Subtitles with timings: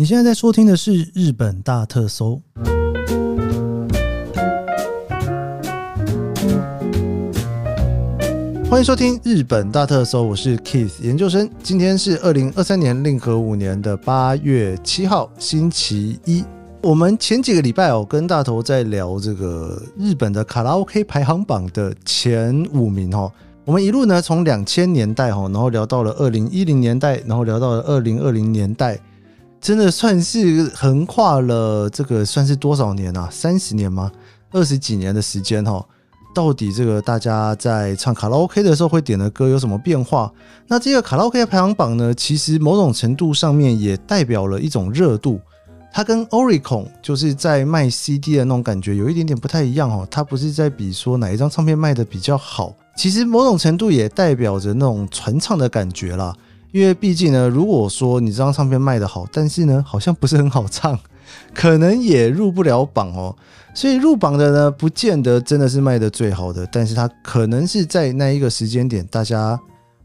[0.00, 2.40] 你现在在收听的是日本大特搜，
[8.70, 11.50] 欢迎收听日本大特搜，我是 Keith 研究生。
[11.62, 16.42] 今天是二零二三年令和五年的八月七号，星期一。
[16.80, 23.30] 我们前几个礼拜哦，跟大头在聊这个日本的卡拉 OK 排行榜的前五名哦。
[23.66, 28.98] 我们一路呢从两千年代哈，然后聊到了二零一零年代，然后聊到了二零二零年代。
[29.60, 33.28] 真的算是横跨了这个算是多少年啊？
[33.30, 34.10] 三十年吗？
[34.52, 35.84] 二十几年的时间哈？
[36.34, 40.32] 到底这个大家在唱卡拉 OK 的时候会点的歌有什么变化？
[40.68, 45.40] 那这个卡拉 OK 的排行榜呢，其实某种程度上面也代表了一种热度。
[45.92, 50.06] 它跟 Oricon 就是在卖 CD 的那种感觉有一点点不太一样哦。
[50.08, 56.32] 它不是在比说哪一张唱片卖的比较好，其实某种程度也代表着那种传唱的感觉啦。
[56.72, 60.98] 因为毕竟呢，如果说你这张唱片卖得好，但是呢，好像不是很好唱，
[61.54, 63.34] 可能也入不了榜哦。
[63.74, 69.58] 所以入榜的呢，不见得真的是卖得最好的，但是它可能是在那一个时间点，大家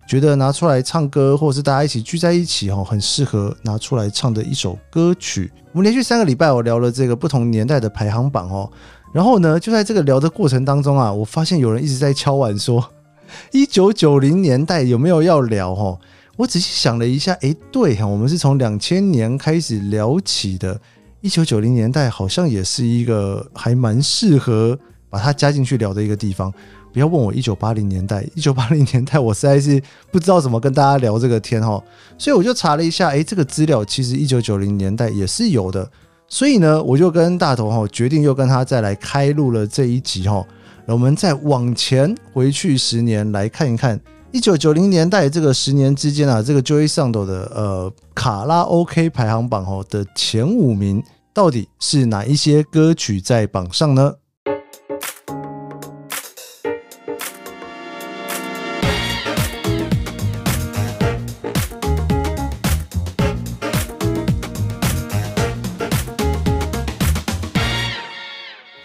[0.07, 5.51] 觉得拿出来唱歌，或者是大家一起聚在一起哦，很适合拿出来唱的一首歌曲。
[5.71, 8.69] 我们连续三个礼拜，我聊了这个不同年代的排行榜哦。
[9.13, 12.83] 然后呢，就在这个聊的过程当中啊，我发现有人一直在敲碗说，
[13.51, 15.99] 一九九零年代有没有要聊哦？
[16.37, 20.77] 我仔细想了一下，诶，对哈，我们是从两千年开始聊起的，
[21.21, 24.77] 一九九零年代好像也是一个还蛮适合
[25.09, 26.53] 把它加进去聊的一个地方。
[26.91, 31.81] 不要问我一九八零年代，一九八零 年代我实在是不知道怎么跟大家聊这个天哈，
[32.17, 35.89] 所以我就查了一下，诶，这个资料其实一九九零年代也是有的，
[36.27, 40.45] 所以呢，我就跟大头哈决定又跟他再来开录了这一集哈，
[40.85, 43.97] 我们再往前回去十年来看一看。
[44.35, 51.01] 一九九零年代这个十年之间啊，这个 Joy Sound 的呃卡拉 OK 排行榜哦的前五名，
[51.33, 54.15] 到底是哪一些歌曲在榜上呢？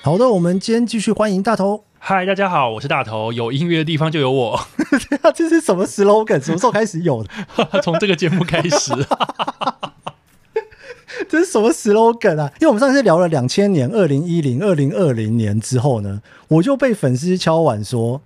[0.00, 1.82] 好的，我们今天继续欢迎大头。
[1.98, 3.32] 嗨，大家好，我是大头。
[3.32, 4.60] 有音乐的地方就有我。
[5.34, 6.42] 这是什么 slogan？
[6.42, 7.30] 什么时候开始有的？
[7.82, 8.92] 从这个节目开始。
[11.28, 12.50] 这是什么 slogan 啊？
[12.60, 18.22] 因为我们上次聊了两千年、二零一零、二零二零年之后呢，我就被粉丝敲碗说：“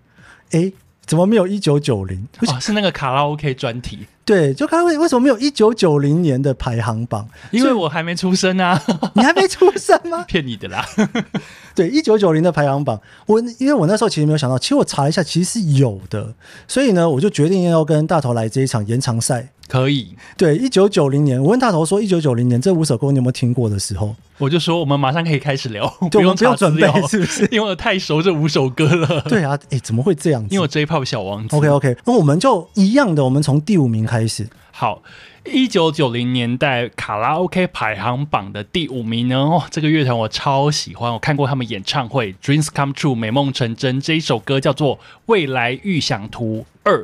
[0.52, 0.72] 哎，
[1.04, 4.06] 怎么没有一九九零？”啊，是那个卡拉 OK 专题。
[4.24, 7.28] 对，就看为为什么没有一九九零年的排行榜？
[7.50, 8.80] 因为我还没出生啊！
[9.14, 10.24] 你还没出生吗？
[10.28, 10.84] 骗你的啦！
[11.74, 16.34] 对，一九九零的排行榜，我因为我那时候其实没有想到，其实我查一下，其实是有的，
[16.66, 19.48] 所以呢，我就决定要跟大头来这一场延长赛。
[19.66, 27.48] 可以，对，一九九零年，我问大头说，一九九零年这五首歌你有没有听过的时候，我就说我们马上可以开始聊，对，不用不用准备，是不是？
[27.50, 29.22] 因为我太熟这五首歌了。
[29.22, 30.48] 对啊，哎，怎么会这样子？
[30.54, 31.56] 因为我 J-Pop 小王子。
[31.56, 34.46] OK OK，那我们就一样的，我们从第五名开始。
[34.76, 35.00] 好，
[35.44, 39.36] 一九九零年代卡拉 OK 排行榜的第五名呢？
[39.36, 47.02] 哦，这个乐团我超喜欢，我看过他们演唱会，《Dreams Come True》美梦成真这一首歌叫做《未来预想图二》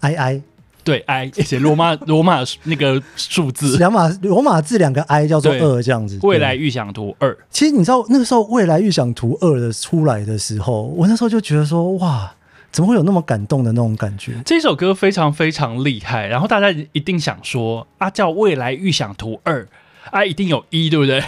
[0.00, 0.42] ，I I
[0.82, 6.18] 对 I 写罗马 罗马那个数字，两码罗马字两个 I 叫做二这样子。
[6.22, 12.34] 未来预想图二，其实你知道那个时候《未来预想图二》的出来的时候，我那时候就觉得说哇。
[12.74, 14.32] 怎么会有那么感动的那种感觉？
[14.44, 19.62] 这首歌非常非常厉害，然后大家一定想说啊，叫《未来预想图二》
[20.10, 21.22] 啊，一定有一对不对？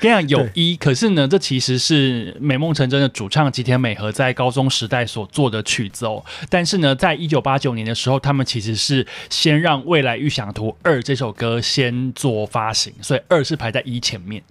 [0.00, 6.24] 跟你讲有一，可是呢，这其实是美梦成真的主唱吉田美和在高中时代所做的曲子哦。
[6.48, 14.42] 但是呢，在一九八九年的时候，他们其实是先让《未来预想图二》这首歌先做发行，所以二是排在一前面。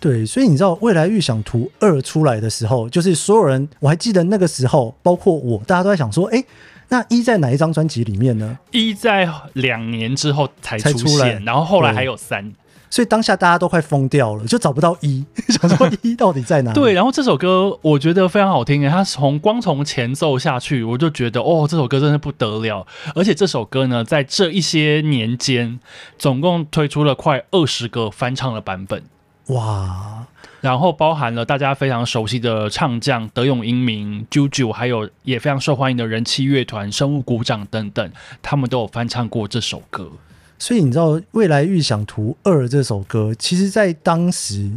[0.00, 6.44] 对，所以你知道《未来预想图二》出来的时候，就是所有人，我还记得那个时候，包括我，大家都在想说，哎，
[6.88, 8.58] 那一在哪一张专辑里面呢？
[8.70, 12.52] 一在两年之后才出现，才出来，然后后来还有三，
[12.88, 16.74] 所以当下大家都快疯掉了，就找不到一， 想说一到底在哪里？
[16.74, 22.86] 对，然后这首歌我觉得非常好听诶，它从光从前奏下去，我就觉得哦，这首歌真的不得了，
[23.16, 25.80] 而且这首歌呢，在这一些年间，
[26.16, 29.02] 总共推出了快二十个翻唱的版本。
[29.48, 30.26] 哇，
[30.60, 38.12] 然后包含了大家非常熟悉的唱将德永英明、JoJo，还有也非常受欢迎的人气乐团生物鼓掌等等，
[38.42, 40.10] 他们都有翻唱过这首歌。
[40.58, 44.70] 所以你知道《未来预想图二》这首歌，其实在当时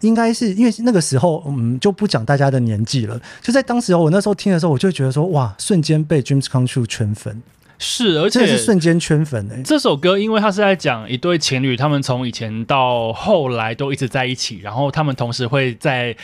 [0.00, 3.20] 应该是因为那个时候，嗯，就不讲大家的年纪了。
[3.42, 7.42] 就在当时候，我那时候听的时候，我就觉得说，哇，瞬间被 Dreams Come True 圈粉。
[7.82, 9.62] 是，而且是瞬间圈粉诶、欸。
[9.62, 16.14] 这首歌因为它是在讲一对情侣，他们从以前到后来都一直在一起，然后他们同时会在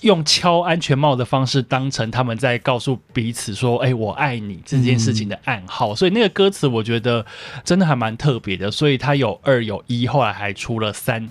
[0.00, 5.92] 用敲安全帽的方式当成他们在告诉彼此说：“哎、欸，我爱你”这件事情的暗号。
[5.92, 7.24] 嗯、所以那个歌词我觉得
[7.62, 8.70] 真的还蛮特别的。
[8.70, 11.28] 所以它有二有一，后来还出了三。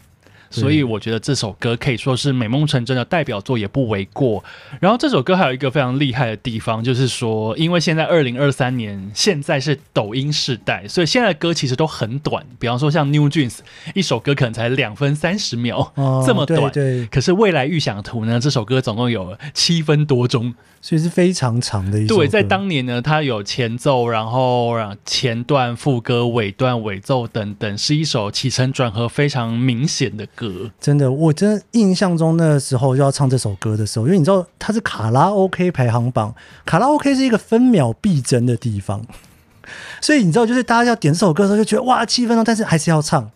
[0.50, 4.44] 所以我觉得这首歌可以说是美梦成真的代表作，也不为过。
[4.80, 12.46] 然后这首歌还有一个非常厉害的地方，就是说，因为现在二零二三年，现在是抖音时代，所以现在的歌其实都很短。
[12.60, 13.60] 比方说像 New Jeans，
[13.94, 16.72] 一首歌可能才两分三十秒，哦，这么短。
[16.72, 17.06] 对，对。
[17.08, 20.54] 可是未来预想图呢，这首歌总共有七分多钟。
[20.80, 22.22] 所以是非常长的一首歌。
[22.22, 30.47] 对，在当年呢，它有前奏，然后前段、副歌、尾段、尾奏等等，是一首起承转合非常明显的歌。
[30.80, 36.34] 真的，我真的印象中那个时候就要唱这首歌的时候，因为你知道它是卡拉 OK 排行榜，
[36.66, 39.06] 卡拉 OK 是一个分秒必争的地方，
[40.02, 43.30] 所以你知道，就是大家要点这首歌的时候，就觉得哇，气氛哦，但是还是要唱。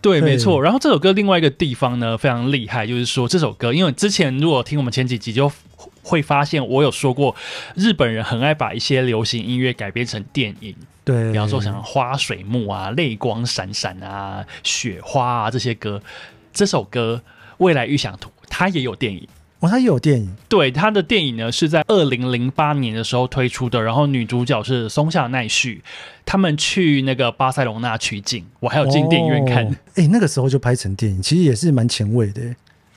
[0.00, 0.60] 对，没错。
[0.60, 5.50] 然后这首歌另外一个地方呢，非常厉害，就是说这首歌，因为之前如果听我们前几集就。
[6.04, 7.32] 会发现我有说过，
[7.76, 16.02] 日本人很爱把一些流行音乐改编成电影，对，比方说像花水木啊、泪光闪闪啊、雪花啊这些歌。
[16.52, 17.22] 这首歌
[17.58, 19.26] 《未来预想图》它也有电影，
[19.60, 20.34] 哦，它也有电影。
[20.48, 25.82] 对，它的电影呢是在二零零八年的时候推出的，然后女主角是松下奈绪，
[26.24, 29.66] 他们去那个巴塞隆纳取景，我还有进电影院看。
[29.94, 32.42] 哎、哦，那个时候就拍成电影，其实也是蛮前卫的。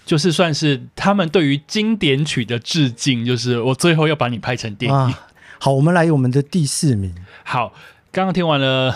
[0.06, 4.96] 就是算是他们对于经典曲的致敬，就是我最后要把你拍成电影。
[4.96, 7.12] 啊、好，我们来我们的第四名。
[7.44, 7.74] 好，
[8.12, 8.96] 刚刚听完了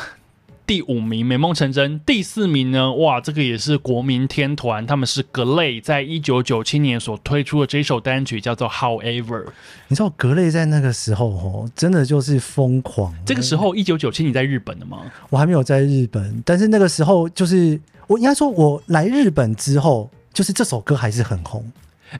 [0.69, 2.93] 第五名《美梦成真》，第四名呢？
[2.93, 9.45] 哇，这个也是国民天团，他们是 GLAY，在一九九七年所推出的这首单曲叫做《However》。
[9.87, 13.11] 你知道 GLAY 在那个时候哦，真的就是疯狂。
[13.25, 14.99] 这个时候一九九七你在日本的吗？
[15.31, 20.11] 我还没有在日本，但是那个时候就是我应该说，我来日本之后。
[20.31, 21.69] 就是这首歌还是很红，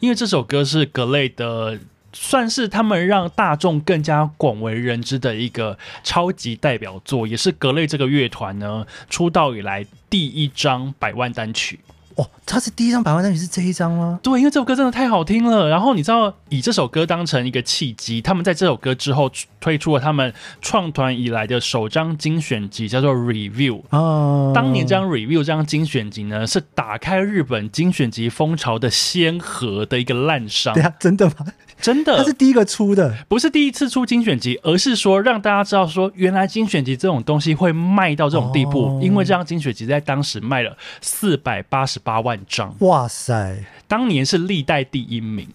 [0.02, 1.80] 因为这首歌是 GLAY 的，
[2.14, 11.80] 算是他们让大众更加广为人知的一个超级代表作，也是 GLAY 这个乐团呢出道以来第一张百万单曲。
[12.16, 14.20] 哦，他是第一张百万单曲是这一张吗？
[14.22, 15.70] 对，因为这首歌真的太好听了。
[15.70, 23.84] 然后你知道，以这首歌当成一个契机，他们在这首歌之后推出了他们创团以来的首张精选集，叫做 Review。
[23.92, 30.74] 哦，当年这张 Review 这张精选集呢，是打开日本精选集风潮的先河的一个滥觴。
[30.74, 31.36] 对啊，真的吗？
[31.82, 45.48] 真的，他是第一个出的，不是第一次出精选集，而是说让大家知道说，原来精选集这种东西会卖到这种地步，哦、因为这张精选集在当时卖了四百八十八万张，哇塞，当年是历代第一名，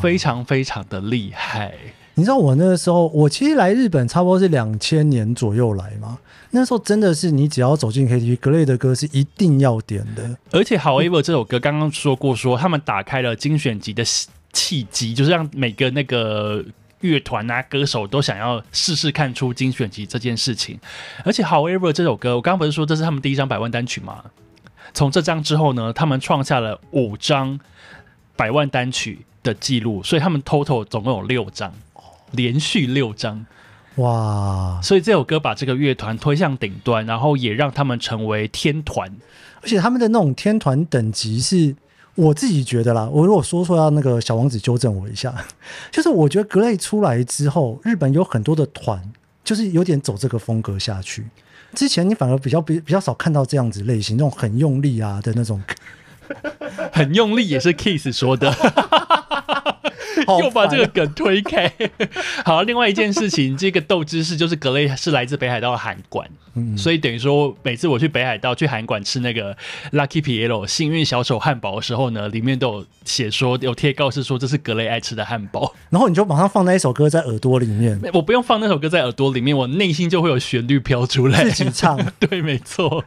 [0.00, 1.74] 非常非常的厉害。
[2.14, 6.18] 你知道我那个时候，我其实来日本差不多是两千年左右来嘛，
[6.50, 14.04] 那时候真的是你只要走进 KTV，GLAY 的歌是一定要点的，而且 However 这首歌刚刚说过说，说他们打开了精选集的。
[14.52, 16.62] 契机就是让每个那个
[17.00, 20.78] 乐团啊、歌手都想要试试看出精选集这件事情。
[21.24, 24.22] 而且，However 这首歌，我刚刚不是说这是他们第一张百万单曲吗？
[24.94, 27.58] 从这张之后呢，他们创下了五张
[28.36, 31.72] 百万单曲的记录，所以他们 total 总共有六张，
[32.32, 33.46] 连续六张。
[33.96, 34.78] 哇！
[34.82, 39.10] 所以这首歌把这个乐团推向顶端，然后也让他们成为天团，
[39.62, 41.74] 而且他们的那种天团等级是。
[42.14, 45.34] 我自己觉得啦，我如果说错要那个小王子纠正我一下，
[45.90, 49.02] 就是我觉得格雷出来之后，日本有很多的团
[49.42, 51.26] 就是有点走这个风格下去。
[51.74, 55.62] 之前你反而比较比比较少看到这样子类型，那种很用力啊的那种，
[56.92, 58.54] 很用力也是 Kiss 说的。
[60.40, 61.72] 又把这个梗推开。
[62.44, 69.56] 好，另外一件事情，这个豆知识就是 GLAY 是来自北海道的韩馆，嗯，所以等于说每次我去北海道去韩馆吃那个
[69.92, 83.04] Lucky Pierrot 幸运小丑汉堡的时候呢，里面都有写说有贴告示说这是 GLAY 爱吃的汉堡，然后你就马上放那一首歌在耳朵里面，我不用放那首歌在耳朵里面，我内心就会有旋律飘出来，自己唱， 对，没错。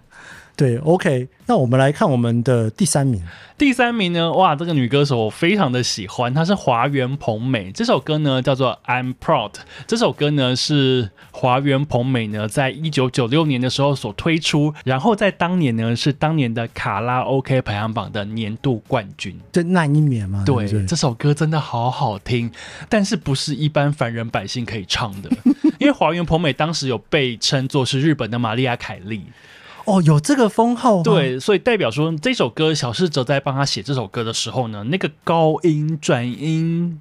[0.56, 3.22] 对，OK，那我们来看我们的第三名。
[3.58, 7.72] 第三名呢，哇，这个女歌手我非常的喜欢，她是华原朋美。
[7.72, 9.52] 这首歌呢叫做《I'm Proud》。
[9.86, 19.38] 这首歌呢是华原朋美呢在一九九六年的时候所推出，然后在当年呢是当年的卡拉 OK 排行榜的年度冠军。
[19.52, 20.44] 就那一年嘛。
[20.46, 22.50] 对，对，这首歌真的好好听，
[22.90, 25.30] 但是不是一般凡人百姓可以唱的，
[25.80, 29.24] 因为华原朋美当时有被称作是日本的玛利亚凯莉。
[29.86, 37.00] 哦，有这个封号，对，所以代表说这首歌小四哲在帮他写这首歌的时候呢，那个高音转音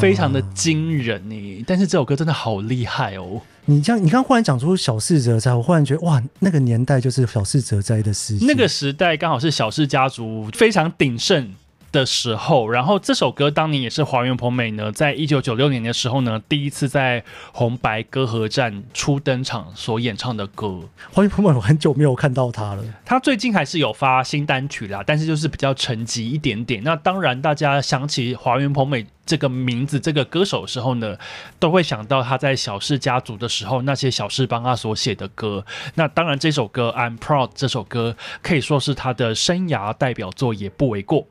[0.00, 1.64] 非常的惊人呢。
[1.66, 11.54] 但是这首歌真的好厉害哦，你这样，你刚忽然讲出小四哲哉，我忽然觉得哇，那个年代就是小四哲哉的时期，那个时代刚好是小四家族非常鼎盛
[11.92, 20.80] 的时候，然后这首歌当年也是华原朋美呢，在一九九六年的时候呢，第一次在红白歌合战初登场所演唱的歌。
[21.12, 26.82] 华原朋美我很久没有看到他了，他最近还是有发新单曲啦，但是就是比较沉寂一点点。
[26.82, 29.06] 那当然，大家想起华原朋美。
[29.26, 31.16] 这个名字，这个歌手的时候呢，
[31.58, 35.66] 都会想到他在小氏家族的时候那些小室帮他所写的歌。
[35.96, 41.26] 那当然，这首歌《I'm Proud》这首歌可以说是他的生涯代表作，也不为过。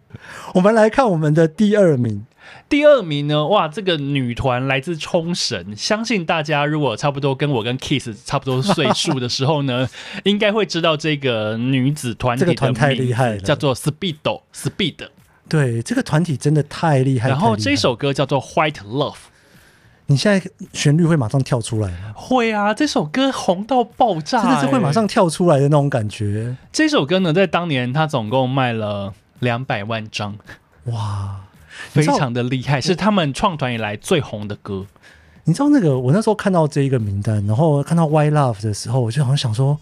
[0.53, 2.25] 我们来看我们的第二名。
[2.69, 9.89] 第二名呢，哇，这个女团来自冲绳，相信大家如果差不多跟我跟 Kiss 差不多岁数的时候呢，
[10.25, 15.07] 应该会知道这个女子团体的名字，这个团太厉害了，叫做 Speedo Speed。
[15.47, 17.29] 对，这个团体真的太厉害。
[17.29, 19.13] 然后这首歌叫做《White Love》，
[20.07, 22.13] 你现在旋律会马上跳出来吗？
[22.15, 26.57] 会啊，这首歌红到爆炸，真的是会马上跳出来的那种感觉。
[26.71, 30.35] 这首歌呢，在当年它总共卖了两百万张，
[30.85, 31.41] 哇，
[31.91, 34.85] 非常的厉害，是他们创团以来最红的歌。
[35.43, 39.77] 你知道那个，我那时候看到这一个名单，然后看到《White Love》的时候，我就好像想说，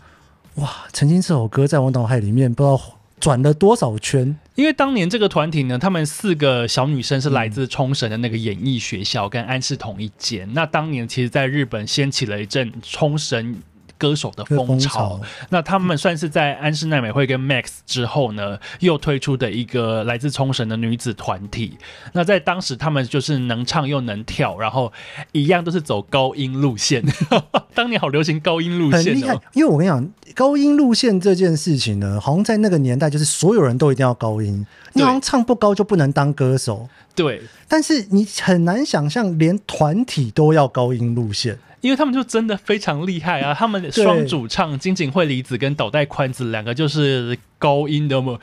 [0.55, 2.77] 哇，曾经这首歌在我脑海里面不知道
[3.19, 4.37] 转了多少圈。
[4.55, 10.47] 因为当年这个团体呢，他们四个小女生是来自冲绳的那个演艺学校，跟安室同一间。
[10.53, 13.59] 那当年其实在日本掀起了一阵冲绳。
[13.97, 15.19] 歌手的风潮，
[15.49, 21.77] 那他们算是在安室奈美惠跟 Max 之后呢，又推出的一个来自冲绳的女子团体。
[22.11, 24.91] 那在当时，他们就是能唱又能跳，然后
[25.31, 27.03] 一样都是走高音路线。
[27.73, 29.33] 当年好流行高音路线，很厉害。
[29.53, 36.87] 因为我跟你讲，高音路线这件事情呢，好像在那个年代就是所有人都一定要高音，你好像唱不高就不能当歌手。
[37.15, 41.57] 对，但是你很难想象，连团体都要高音路线。
[41.81, 43.53] 因为他们就真的非常厉害啊！
[43.53, 48.39] 他们双主唱金井惠梨子跟岛袋宽子两个就是高音的嘛。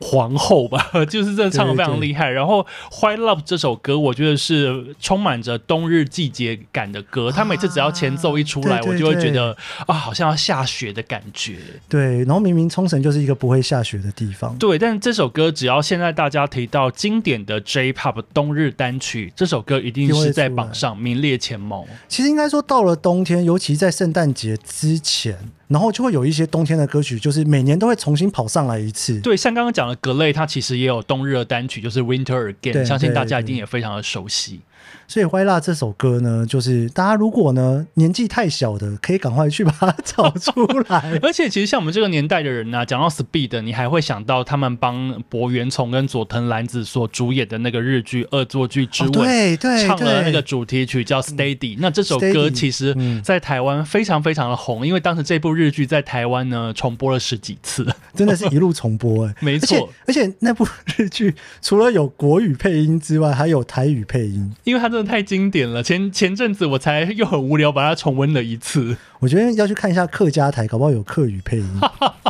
[0.00, 2.30] 皇后吧， 就是真的唱的非常厉害。
[2.30, 7.30] 然后《White Love》这首歌，我觉得是充满着冬日季节感的歌。
[7.30, 11.58] 他每次只要前奏一出来，啊、我就会觉得啊，好像要下雪的感觉。
[11.88, 14.56] 对，然后明明冲绳就是一个不会下雪的地方。
[14.56, 21.86] 对，但是这首歌只要现在大家提到经典的 J-Pop 冬日单曲，这首歌一定是在榜上名列前茅。
[22.08, 25.36] 其实应该说，到了冬天，尤其在圣诞节之前。
[25.70, 29.20] 然后就会有一些冬天的歌曲，就是每年都会重新跑上来一次。
[29.20, 34.60] 对，像刚刚讲的格雷，他其实也有冬日的单曲，就是 Winter Again，相信大家一定也非常的熟悉。
[35.06, 41.18] 所以《White Love》这首歌呢，就是大家如果呢年纪太小的，可以赶快去把它找出来。
[41.22, 51.56] 而且其实像我们这个年代的人呢、啊，讲到 Speed，你还会想到他们帮柏原崇跟佐藤蓝子所主演的那个日剧《恶作剧之吻》，哦、对对，唱了那个主题曲叫《Steady》。
[51.80, 57.84] 那这首歌其实在台湾非常非常的红，因为当时这部日剧在台湾呢重播了十几次，
[58.14, 59.88] 真的是一路重播哎， 没错。
[60.06, 68.96] 而且那部日剧除了有国语配音之外，还有台语配音，因为它真的太经典了，前前阵子我才又很无聊把它重温了一次。
[69.18, 71.80] 我觉得要去看一下客家台，搞不好有客语配音。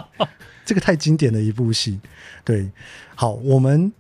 [0.64, 2.00] 这个太经典的一部戏。
[2.42, 2.70] 对，
[3.14, 3.92] 好，我们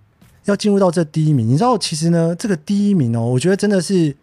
[0.46, 1.46] 要进入到这第一名。
[1.46, 4.16] 你知道，其实呢，这个第一名哦，我觉得真的是，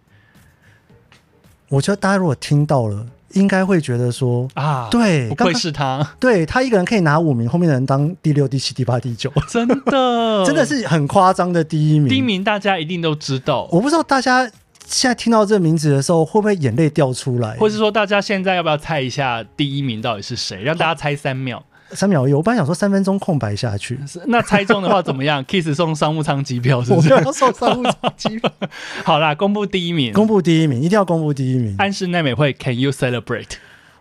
[1.69, 3.07] 我觉得大家如果听到了。
[3.33, 12.07] 应该会觉得说啊，对，不愧是他， 对他一个人可以拿五名，后面的人当第六、第七、第八、第九，真的， 真的是很夸张的第一名。
[12.07, 14.49] 第一名大家一定都知道，我不知道大家
[14.85, 20.61] 现在听到这个名字的时候会不会眼泪掉出来，或是说大家现在要不要猜一下第一名到底是谁？
[20.61, 21.61] 让大家猜三秒。
[21.91, 23.99] 三秒我本来想说三分钟空白下去。
[24.25, 25.43] 那猜中的话怎么样？
[25.47, 27.13] Kiss 送商务舱机票是不是？
[27.13, 28.51] 我要送商务舱机票。
[29.05, 31.75] 好啦，公布第一名，公布第一名，一定要公布第一名。
[31.77, 33.51] 安室奈美惠，Can you celebrate？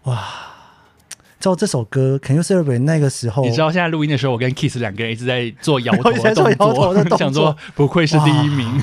[0.04, 0.24] 哇，
[1.38, 2.80] 照这首歌，Can you celebrate？
[2.80, 8.82] 那个时候，你知道现在录音的时候，我跟 Kiss 两个人一直在做摇头的 动作，想说不愧是第一名。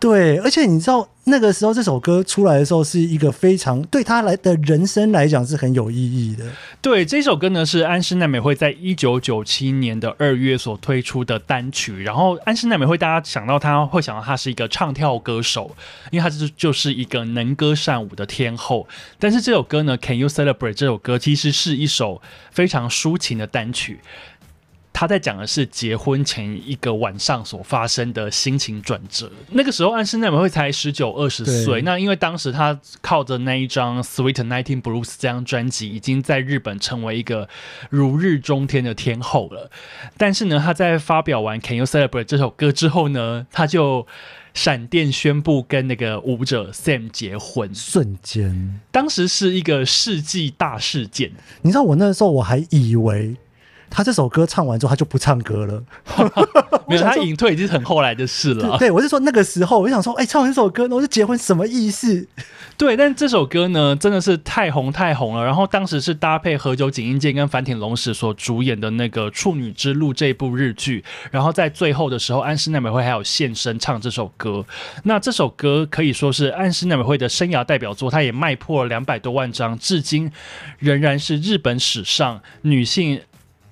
[0.00, 6.46] 对，而且你知道那个时候这首歌出来的时候，是一个非常对他来的人生来讲是很有意义的。
[6.80, 12.02] 对，这首歌呢是安室奈美惠在一九九七年的二月所推出的单曲。
[12.02, 15.76] 然后安室奈美惠，大家想到她会想到她是一个唱跳歌手，
[16.10, 18.88] 因为她是就是一个能歌善舞的天后。
[19.18, 24.00] 但是这首歌呢，《Can You Celebrate》这首歌其实是一首非常抒情的单曲。
[24.92, 29.30] 他在讲的是结婚前一个晚上所发生的心情转折。
[29.50, 37.48] 那个时候安室奈美惠才十九二十岁，那因为当时他靠着那一张《Sweet Nineteen Blues》这张专辑，已经在日本成为一个
[37.88, 39.70] 如日中天的天后了。
[40.16, 44.06] 但是呢，他在发表完《Can You Celebrate》这首歌之后呢，他就。
[44.52, 51.30] 闪电宣布跟那个舞者 Sam 结婚，瞬间，当时是一个世纪大事件。
[51.62, 53.36] 你知道，我那时候我还以为
[53.90, 55.82] 他这首歌唱完之后他就不唱歌了，
[56.86, 58.78] 没有，他隐退已经是很后来的事了。
[58.78, 62.26] 对，我是说那个时候，我就想说，哎、欸，唱完这首歌，那我就结婚，什么意思？
[62.76, 65.44] 对，但这首歌呢，真的是太红太红了。
[65.44, 71.04] 然后当时是搭配何炅井英健跟坂田龙史所主演的那个《处女之路》这部日剧。
[71.30, 74.64] 然后在最后的时候，安室奈美惠还有现身唱这首歌。
[75.04, 80.32] 那这首歌可以说是安室奈美惠的生涯代表作，她也卖破了两百多万张，至今
[80.78, 83.20] 仍然是日本史上女性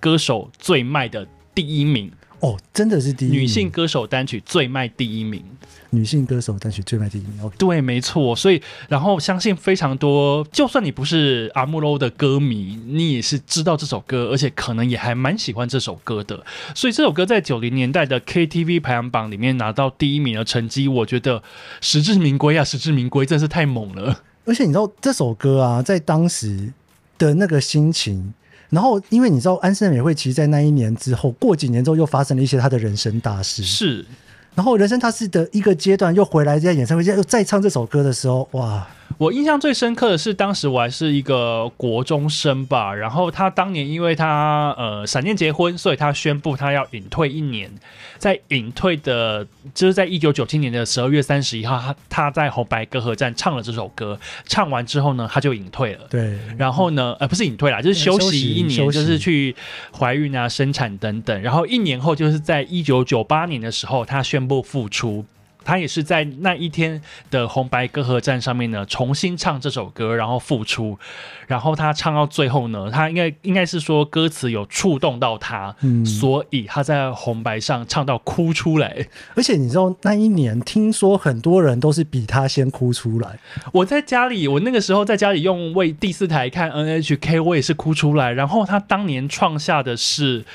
[0.00, 2.10] 歌手最卖的第一名。
[2.40, 3.40] 哦，真的是第一名。
[3.40, 5.42] 女性歌手单曲最卖第一名。
[5.90, 7.32] 女性歌手单曲最卖第一名。
[7.42, 8.36] Okay、对，没错。
[8.36, 16.44] 所以，然后相信非常多，就算你不是阿姆罗的歌迷，你也是知道这首歌，而且可能也还蛮喜欢这首歌的。
[16.76, 21.42] 所以，这首歌在九零年代的 KTV 排行榜里面拿到第一名的成绩，我觉得
[21.80, 24.22] 实至名归啊，实至名归，真是太猛了。
[24.44, 26.72] 而且，你知道这首歌啊，在当时
[27.18, 28.32] 的那个心情。
[28.70, 33.62] 然后，因为你知道安室奈美惠，其实，在那一年之后，过几年之后，又发生了一些她的人生大事。
[33.62, 34.04] 是，
[34.54, 38.86] 然后人生大事的一个阶段，又回来在演唱会，又再唱这首歌的时候，哇！
[39.18, 42.94] 我印象最深刻的是，当时我还是一个国中生吧。
[42.94, 47.68] 然后他当年因为他呃闪电结婚，所以他宣布他要隐退一年。
[48.16, 49.44] 在隐退的，
[49.74, 54.16] 就是在一九九七年的十二月三十一号，他他在红白歌合战唱了这首歌。
[54.46, 56.06] 唱完之后呢，他就隐退了。
[56.08, 56.38] 对。
[56.56, 59.56] 然后呢，呃，不是隐退啦，就是休息一年，就是去
[59.98, 61.42] 怀孕啊、生产等等。
[61.42, 65.24] 然后一年后，就是在一九九八年的时候，他宣布复出。
[65.68, 66.98] 他也是在那一天
[67.30, 70.98] 的红白歌合战上面呢，重新唱这首歌，然后复出。
[71.46, 79.06] 然后他唱到最后呢，他应该应该是说歌词有触动到他，嗯，所以他在红白上唱到哭出来。
[79.34, 83.38] 而且你知道那一年，听说很多人都是比他先哭出来。
[83.72, 88.32] 我在家里，我那个时候在家里用为第四台看 NHK，我也是哭出来。
[88.32, 90.46] 然后他当年创下的是。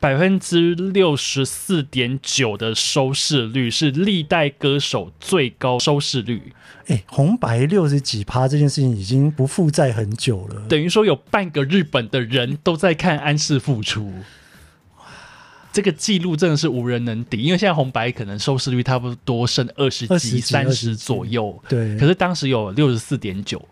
[0.00, 6.54] 百分之六十四点九的收视率是历代歌手最高收视率。
[6.86, 14.10] 哎、欸，红白六十几趴这件事情已经不复在很久了，等于说有半个日本的人都在看安室复出。
[14.98, 15.04] 哇，
[15.70, 21.62] 这个记录真的是无人能敌，因为现在红白可能收视率差不多剩二十几、三十左右。
[21.68, 23.62] 对，可是当时有六十四点九。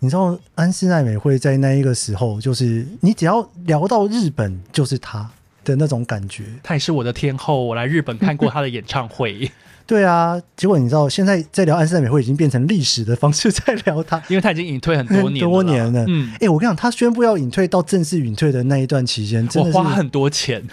[0.00, 5.28] 你知道安室奈美惠在那一个时候，就是你只要聊到日本，就是她。
[5.68, 7.64] 的那种感觉，她也是我的天后。
[7.64, 9.50] 我来日本看过她的演唱会。
[9.88, 16.04] 对啊，结果你知道，现在在聊安室奈美惠已经变成历史的方式在聊她，因为她已经隐退很多年了， 多年了。
[16.06, 20.62] 嗯，哎、欸，我跟你讲，她宣布要隐退到正式隐退的那一段期间，真的我花很多钱。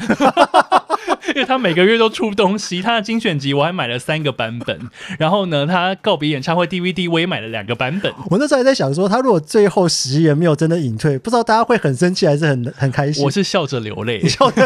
[1.36, 8.10] 因为他每个月都出东西，他的精选集我还买了三个版本，然后呢，他告别演唱会 DVD 我也买了两个版本。
[8.30, 13.22] 我那时候还在想说，他如果最后十元没有真的隐退，不知道大家会很生气还是很很开心。
[13.26, 14.66] 我是笑着流泪， 笑着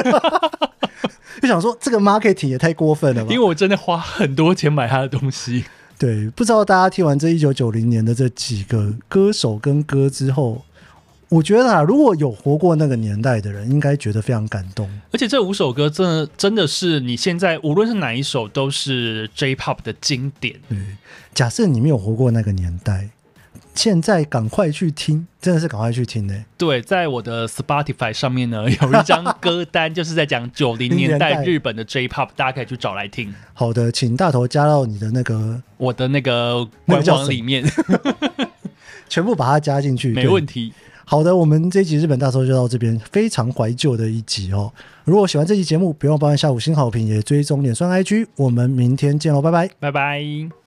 [1.41, 3.31] 就想说这个 marketing 也太过分了吧？
[3.33, 5.63] 因为我真的花很多钱买他的东西。
[5.97, 10.61] 对，不知道大家听完这一九九零年的这几个歌手跟歌之后。
[11.29, 14.89] 我觉得啊，如果有活过那个年代的人，应该觉得非常感动。
[15.11, 20.55] 而且这五首歌真的真的是你现在无论是哪一首，都是 J-Pop 的经典。
[20.67, 20.77] 对，
[21.35, 23.09] 假设你没有活过那个年代，
[23.75, 26.33] 现在赶快去听，真的是赶快去听呢。
[26.57, 33.31] 对，在我的 Spotify 上面呢，有一张歌单，就是在讲九零年代 日本的 J-Pop，大家可以去找来听。
[33.53, 37.63] 好的，请大头加到你的那个我的那个官网里面，
[39.07, 40.73] 全部把它加进去，没问题。
[41.09, 44.71] 好的，我们这一集日本大搜就到这边，非常怀旧的一集哦。
[45.05, 48.27] 如果喜欢这期节目，别忘帮按下五星好评，也追踪脸书 IG。
[48.35, 50.58] 我们明天见喽，拜拜，拜拜。